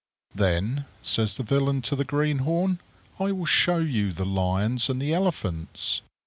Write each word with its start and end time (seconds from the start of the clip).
"Then," 0.33 0.85
says 1.03 1.37
the 1.37 1.43
villain 1.43 1.83
to 1.83 1.95
the 1.95 2.03
greenhorn, 2.03 2.79
"I 3.19 3.31
will 3.33 3.45
show 3.45 3.77
you 3.77 4.13
the 4.13 4.25
lions 4.25 4.89
and 4.89 4.99
the 4.99 5.13
elephants." 5.13 6.01